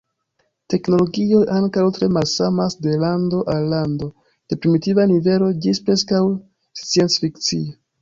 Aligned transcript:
Teknologioj 0.73 1.41
ankaŭ 1.57 1.83
tre 1.97 2.09
malsamas 2.15 2.77
de 2.87 2.97
lando 3.05 3.43
al 3.55 3.69
lando, 3.75 4.11
de 4.49 4.61
primitiva 4.65 5.09
nivelo 5.15 5.55
ĝis 5.67 5.87
preskaŭ 5.87 6.27
scienc-fikcia. 6.85 7.83